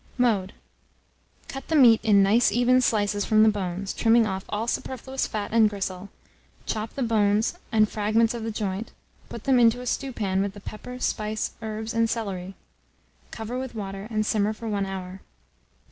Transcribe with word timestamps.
Mode. 0.17 0.53
Cut 1.47 1.67
the 1.67 1.75
meat 1.75 1.99
in 2.03 2.23
nice 2.23 2.51
even 2.51 2.81
slices 2.81 3.23
from 3.23 3.43
the 3.43 3.49
bones, 3.49 3.93
trimming 3.93 4.25
off 4.25 4.45
all 4.49 4.65
superfluous 4.65 5.27
fat 5.27 5.53
and 5.53 5.69
gristle; 5.69 6.09
chop 6.65 6.95
the 6.95 7.03
bones 7.03 7.53
and 7.71 7.87
fragments 7.87 8.33
of 8.33 8.41
the 8.41 8.49
joint, 8.49 8.93
put 9.29 9.43
them 9.43 9.59
into 9.59 9.79
a 9.79 9.85
stewpan 9.85 10.41
with 10.41 10.53
the 10.55 10.59
pepper, 10.59 10.97
spice, 10.97 11.51
herbs, 11.61 11.93
and 11.93 12.09
celery; 12.09 12.55
cover 13.29 13.59
with 13.59 13.75
water, 13.75 14.07
and 14.09 14.25
simmer 14.25 14.53
for 14.53 14.67
1 14.67 14.87
hour. 14.87 15.21